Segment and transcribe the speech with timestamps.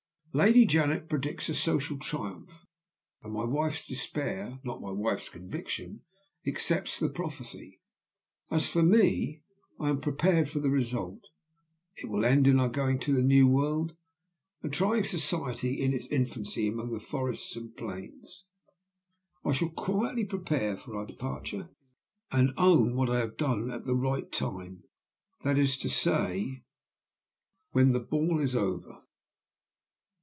[0.33, 2.65] Lady Janet predicts a social triumph;
[3.21, 6.03] and my wife's despair not my wife's conviction
[6.47, 7.81] accepts the prophecy.
[8.49, 9.41] As for me,
[9.77, 11.19] I am prepared for the result.
[11.97, 13.93] It will end in our going to the New World,
[14.63, 18.45] and trying Society in its infancy, among the forests and the plains.
[19.43, 21.71] I shall quietly prepare for our departure,
[22.31, 24.85] and own what I have done at the right time
[25.43, 26.63] that is to say,
[27.71, 29.03] when the ball is over."